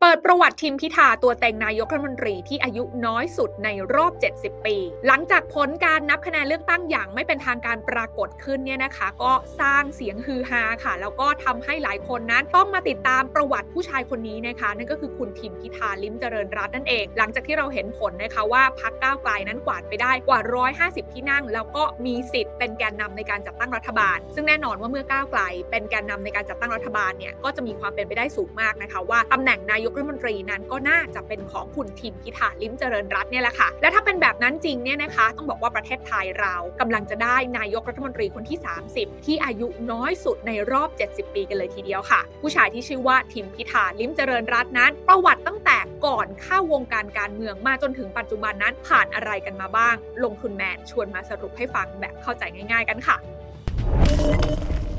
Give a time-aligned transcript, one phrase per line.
[0.00, 4.76] เปิดประวัติทิมพิธาตัวเต็งนายกรัฐมนตรีที่อายุน้อยสุดในรอบ 70 ปี
[5.06, 20.40] หลังจากผลการนับคะแนนเลือกตั้งอย่างไม่เป็นทางการปรากฏขึ้นเนี่ยนะคะ ก็สร้างเสียงฮือฮาค่ะ แล้วก็ทำให้หลายคนนั้นต้องมาติดตามประวัติผู้ชายคนนี้นะคะ นั่นก็คือคุณทิมพิธาลิ้มเจริญรัตน์นั่นเอง หลังจากที่เราเห็นผลนะคะว่าพักก้าวไกลนั้นกวาดไปได้กว่า
[20.78, 38.58] 150 ที่นั่ง แล้วก็มีสิทธิ์เป็นแกนนำในการจัดตั้งรัฐบาล ซึ่งแน่นอนว่าเมื่อก้าวไกล เป็นแกนนำในการจัดตั้งรัฐบาลเนี่ยก็จะมีความเป็นไปได้สูงมากนะคะว่าตำแหน่งนายกรัฐมนตรีนั้นก็น่าจะเป็นของคุณทิมพิธาลิ้มเจริญรัตน์เนี่ยแหละค่ะ และถ้าเป็นแบบนั้นจริงเนี่ยนะคะ ต้องบอกว่าประเทศไทยเรากำลังจะได้นายกรัฐมนตรีคนที่
[38.92, 49.94] 30 ที่อายุน้อยสุดในรอบ 70 ปีกันเลยทีเดียวค่ะ ผู้ชายที่ชื่อว่าทิมพิธาลิ้มเจริญรัตน์นั้น ประวัติตั้งแต่ก่อนเข้าวงการการเมืองมาจนถึงปัจจุบันนั้นผ่านอะไรกันมาบ้าง
[50.24, 53.16] ลงทุนแมนชวนมาสรุปให้ฟังแบบเข้าใจง่าย ๆ กันค่ะ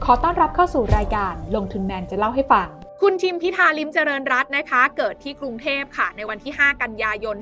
[0.05, 2.67] ขอต้อนรับเข้าสู่รายการลงทุนแมนจะเล่าให้ฟัง
[3.03, 7.35] คุณทิมพิธาลิมเจริญรัตน์นะคะ เกิดที่กรุงเทพค่ะ ในวันที่ 5 กันยายน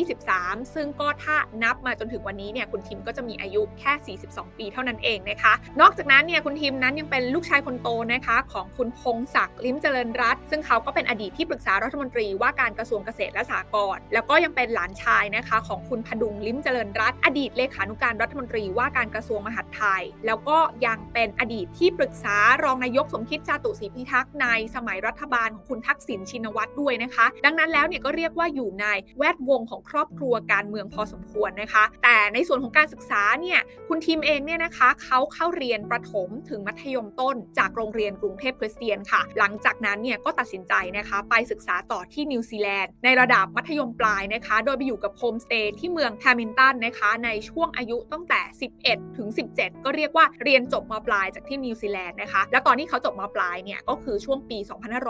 [0.00, 28.86] 2523 ซึ่งก็ถ้านับมาจนถึงวันนี้เนี่ยคุณทิมก็จะมีอายุแค่ 42 ปีเท่านั้นเองนะคะ นอกจากนั้นเนี่ยคุณทิมนั้นยังเป็นลูกชายคนโตนะคะ ของคุณพงศักดิ์ลิมเจริญรัตน์ซึ่งเขาก็เป็นอดีตที่ปรึกษารัฐมนตรีว่าการกระทรวงเกษตรและสหกรณ์แล้วก็ยังเป็นหลานชายนะคะ ของคุณพดุงลิมเจริญรัตน์อดีตเลขานุการรัฐมนตรีว่าการกระทรวงมหาดไทย แล้วก็ยังเป็นอดีตที่ปรึกษารองนายกสมคิดจาตุศรีพิทักษ์ในสมัยรัฐบาลของคุณทักษิณชินวัตรด้วยนะคะ ดังนั้นแล้วเนี่ยก็เรียกว่าอยู่ใน
[29.18, 48.40] แวดวงของครอบครัวการเมืองพอสมควรนะคะ แต่ในส่วนของการศึกษาเนี่ยคุณทิมเองเนี่ยนะคะเขาเข้าเรียนประถมถึงมัธยมต้น จากโรงเรียนกรุงเทพคริสเตียนค่ะ หลังจากนั้นเนี่ยก็ตัดสินใจนะคะ ไปศึกษาต่อที่นิวซีแลนด์ในระดับมัธยมปลายนะคะ โดยไปอยู่กับโฮมสเตย์ที่เมืองแฮมิลตันนะคะในช่วงอายุตั้งแต่
[48.80, 54.58] 11 ถึง 17 ก็เรียกว่าเรียนจบม.ปลายจากที่นิวซีแลนด์นะคะ แล้วตอนที่เขาจบม.ปลายเนี่ยก็คือช่วงปี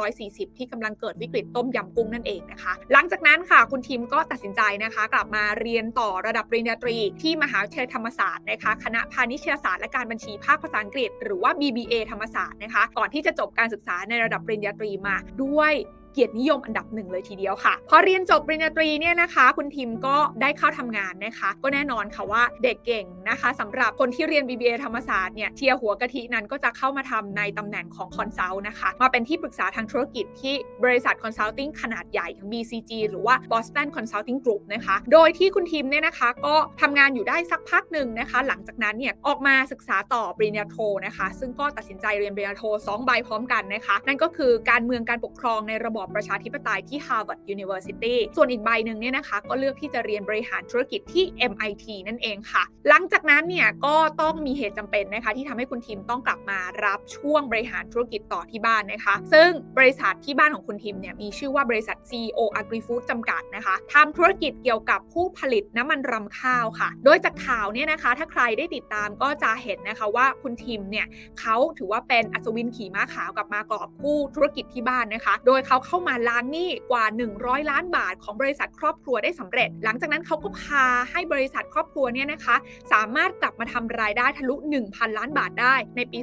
[0.09, 15.73] 2540 ที่กำลังเกิดวิกฤตต้มยำกุ้งนั่นเองนะคะ หลังจากนั้นค่ะคุณทิมก็ตัดสินใจนะคะ กลับมาเรียนต่อระดับปริญญาตรี ที่มหาวิทยาลัยธรรมศาสตร์นะคะ คณะพาณิชยศาสตร์และการบัญชีภาคภาษาอังกฤษ หรือว่า BBA ธรรมศาสตร์นะคะ ก่อนที่จะจบการศึกษาในระดับปริญญาตรีมาด้วย
[16.19, 34.39] เกียรตินิยมอันดับหนึ่งเลยทีเดียวค่ะ พอเรียนจบปริญญาตรีเนี่ยนะคะ คุณทิมก็ได้เข้าทำงานนะคะ ก็แน่นอนค่ะว่าเด็กเก่งนะคะสำหรับคนที่เรียน BBA ธรรมศาสตร์เนี่ย tier หัวกะทินั้นก็จะเข้ามาทำในตำแหน่งของ consult นะคะ มาเป็นที่ปรึกษาทางธุรกิจที่บริษัทคอนซัลทิงขนาดใหญ่อย่าง BCG หรือว่า Boston Consulting
[34.45, 40.77] Group นะคะ โดยที่คุณทิมเนี่ยนะคะ ก็ทำงานอยู่ได้สักพักหนึ่งนะคะ หลังจากนั้นเนี่ยออกมาศึกษาต่อปริญญาโท
[41.07, 66.89] นะคะ ซึ่งก็ตัดสินใจเรียนปริญญาโท2ใบพร้อมกันนะคะ นั่นก็คือการเมืองการปกครองในระบอบประชาธิปไตยที่ Harvard University ส่วนอีกใบหนึ่งเนี่ยนะคะ ก็เลือกที่จะเรียนบริหารธุรกิจที่ MIT นั่นเองค่ะ หลังจากนั้นเนี่ยก็ต้องมีเหตุจำเป็นนะคะ ที่ทำให้คุณทีมต้องกลับมารับช่วงบริหารธุรกิจต่อที่บ้านนะคะ ซึ่งบริษัทที่บ้านของคุณทีมเนี่ยมีชื่อว่าบริษัท CEO Agri Food จำกัดนะคะทำธุรกิจเกี่ยวกับผู้ผลิตน้ำมันรำข้าวค่ะ
[67.05, 71.07] โดยจากข่าวเนี่ยนะคะ ถ้าใครได้ติดตามก็จะเห็นนะคะว่าคุณทีมเนี่ย
[71.40, 77.05] เขาถือว่าเป็นอัศวินขี่ม้าขาวกับมากอบกู้ธุรกิจที่บ้านนะคะ โดยเขาเข้ามาล้างหนี้กว่า
[77.39, 82.57] 100 ล้านบาทของบริษัทครอบครัวได้สำเร็จ หลังจากนั้นเขาก็พาให้บริษัทครอบครัวเนี่ยนะคะ
[82.92, 84.55] สามารถกลับมาทำรายได้ทะลุ
[84.87, 86.19] 1,000 ล้านบาทได้ในปี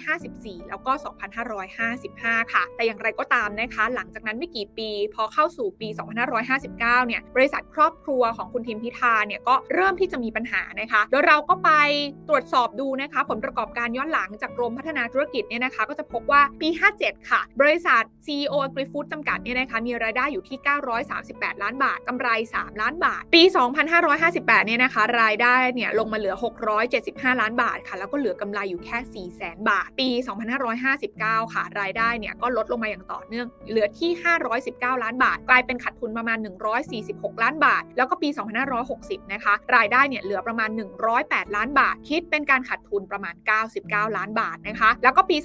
[0.00, 0.92] 2554 แล้วก็
[1.72, 5.88] 2555 ค่ะ แต่อย่างไรก็ตามนะคะ หลังจากนั้นไม่กี่ปีพอเข้าสู่ปี
[6.48, 11.70] 2559 เนี่ยบริษัทครอบครัวของคุณทิมพิธาเนี่ยก็เริ่มที่จะมีปัญหานะคะโดยเราก็ไป
[12.28, 16.68] ตรวจสอบดูนะคะ ผลประกอบการย้อนหลังจากกรมพัฒนาธุรกิจเนี่ยนะคะ ก็จะพบว่าปี
[16.98, 18.54] 57 ค่ะ บริษัท CEO
[18.92, 20.58] AgriFood จำกัดเนี่ยนะคะมีรายได้อยู่ที่
[21.10, 23.42] 938 ล้านบาทกำไร 3 ล้านบาท ปี
[24.04, 26.34] 2558 เนี่ยนะคะรายได้เนี่ยลงมาเหลือ
[26.88, 30.08] 675 ล้านบาทค่ะ แล้วก็เหลือกำไรอยู่แค่ 4 0 0 0 0 0 บาท ปี
[30.80, 34.10] 2559 ค่ะ รายได้เนี่ยก็ลดลงมาอย่างต่อเนื่อง เหลือที่
[34.58, 36.38] 519 ล้านบาท กลายเป็นขาดทุนประมาณ
[36.90, 38.28] 146 ล้านบาท แล้วก็ปี
[38.80, 40.70] 2560 นะคะ รายได้เนี่ยเหลือประมาณ
[41.12, 43.34] 108 ล้านบาท คิดเป็นการขาดทุนประมาณ
[43.74, 45.36] 99 ล้านบาทนะคะ แล้วก็ปี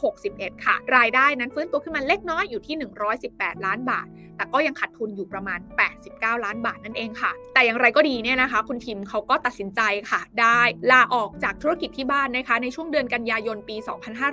[0.00, 4.06] 2561 ค่ะ รายได้นั้นฟื้นตัวขึ้นมาเล็กน้อยอยู่ที่118 ล้านบาท
[4.42, 5.60] แต่ก็ยังขาดทุนอยู่ประมาณ
[6.00, 9.80] 89 ล้านบาทนั่นเองค่ะ แต่อย่างไรก็ดีเนี่ยนะคะ คุณทิมเขาก็ตัดสินใจ
[10.10, 10.60] ค่ะ ได้
[10.92, 13.76] ลาออกจากธุรกิจที่บ้านนะคะ ในช่วงเดือนกันยายนปี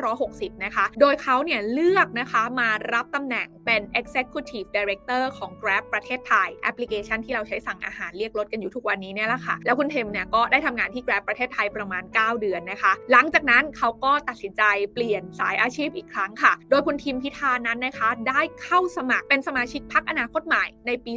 [0.04, 14.64] 2560 นะคะ โดยเขาเนี่ยเลือกนะคะมารับตำแหน่งเป็น Executive Director ของ Grab ประเทศไทย แอปพลิเคชันที่เราใช้สั่งอาหารเรียกรถกันอยู่ทุกวันนี้เนี่ยแหละค่ะ แล้วคุณทิมเนี่ยก็ได้ทำงานที่ Grab ประเทศไทยประมาณ 9 เดือนนะคะ หลังจากนั้นเขาก็ตัดสินใจ
[14.94, 21.14] เปลี่ยนสายอาชีพอีกครั้งค่ะ โดยคุณทิมพิธานั้นนะคะ ได้เข้าสมัครเป็นสมาชิกพรรคพรรคอนาคตใหม่ในปี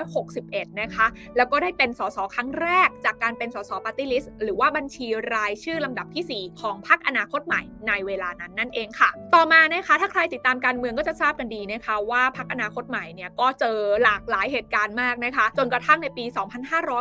[0.00, 1.06] 2561 นะคะ
[1.36, 16.24] แล้วก็ได้เป็นสสครั้งแรกจากการเป็นสสปาร์ตี้ลิสต์หรือว่าบัญชีรายชื่อลำดับที่ 4 ของพรรคอนาคตใหม่ในเวลานั้นนั่นเองค่ะ ต่อมานะคะ ถ้าใครติดตามการเมืองก็จะทราบกันดีนะคะ ว่าพรรคอนาคตใหม่เนี่ยก็เจอหลากหลายเหตุการณ์มากนะคะ จนกระทั่งในปี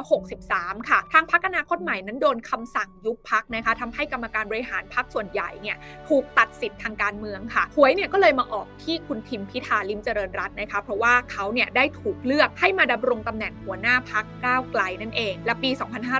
[0.05, 5.77] 2563 ค่ะ ทางพรรคอนาคตใหม่นั้นโดนคำสั่งยุบพรรคนะคะทำให้กรรมการบริหารพรรคส่วนใหญ่เนี่ย
[6.09, 15.69] ถูกตัดสิทธิ์ทางการเมืองค่ะหวยเนี่ยก็เลยมาออกที่คุณทิมพิธาลิมเจริญรัตน์นะคะเพราะว่าเขาเนี่ยได้ถูกเลือกให้มาดำรงตำแหน่งหัวหน้าพรรคก้าวไกลนั่นเอง และปี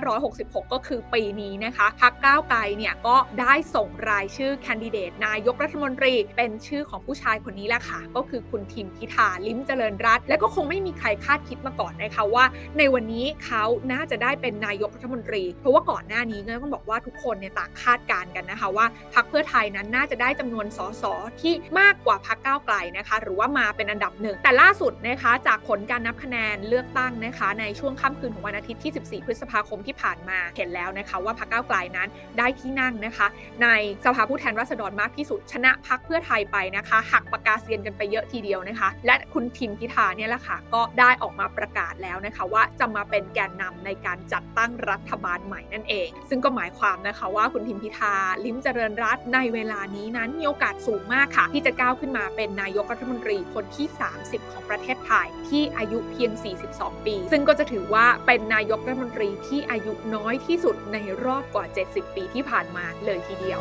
[0.06, 12.44] 2566 ก็คือปีนี้นะคะพักก้าวไกลเนี่ยก็ได้ส่งรายชื่อแคนดิเดตนายกรัฐมนตรี เป็นชื่อของผู้ชายคนนี้แหละค่ะ ก็คือคุณทิมพิธาลิมเจริญรัตน์และก็คงไม่มีใครคาดคิดมาก่อนนะคะว่า
[12.78, 21.04] ในวันนี้เขาน่าจะได้เป็นนายกรัฐมนตรี เพราะว่าก่อนหน้านี้ก็ต้องบอกว่าทุกคนเนี่ยต่างคาดการณ์กันนะคะว่าพักเพื่อไทยนั้นน่าจะได้จำนวนสส
[21.40, 32.08] ที่มากกว่าพักก้าวไกลนะคะ หรือว่ามาเป็นอันดับหนึ่งแต่ล่าสุดนะคะจากผลการนับคะแนนเลือกตั้งนะคะในช่วงค่ำคืนของวันอาทิตย์ที่ 14 พฤษภาคมที่ผ่านมาเห็นแล้วนะคะว่าพักก้าวไกลนั้น
[32.38, 33.26] ได้ที่นั่งนะคะ
[33.62, 33.68] ใน
[34.04, 48.14] สภาผู้แทนราษฎรมากที่สุด ชนะพักเพื่อไทยไปนะคะหักปากกาเซียนกันไปเยอะทีเดียวนะคะ และคุณทิมพิธาเนี่ยแหละค่ะก็ได้ออกมาประกาศแล้วนะคะว่าจะมาเป็นแกนนำในการจัดตั้งรัฐบาลใหม่นั่นเอง ซึ่งก็หมายความนะคะว่าคุณทิมพิธา
[48.44, 53.86] ลิมเจริญรัตน์ในเวลานี้นั้นมีโอกาสสูงมากค่ะ ที่จะก้าวขึ้นมาเป็นนายกรัฐมนตรีคนที่
[54.20, 56.32] 30ของประเทศไทยที่อายุเพียง
[56.68, 63.60] 42 ปี ซึ่งก็จะถือว่าเป็นนายกรัฐมนตรีที่อายุน้อยที่สุดในรอบกว่า 70 ปีที่ผ่านมาเลยทีเดียว